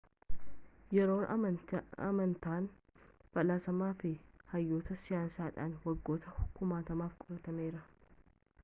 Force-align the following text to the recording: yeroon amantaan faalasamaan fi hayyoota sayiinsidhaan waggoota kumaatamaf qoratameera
yeroon 0.93 1.43
amantaan 2.05 2.69
faalasamaan 3.35 3.95
fi 4.01 4.13
hayyoota 4.55 4.99
sayiinsidhaan 5.05 5.77
waggoota 5.87 6.35
kumaatamaf 6.59 7.17
qoratameera 7.27 7.87